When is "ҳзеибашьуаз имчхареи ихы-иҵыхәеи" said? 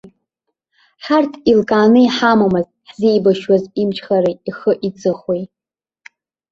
2.89-5.43